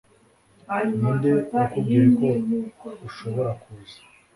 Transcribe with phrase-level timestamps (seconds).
[0.97, 2.05] Ninde wakubwiye
[2.79, 3.99] ko ushobora kuza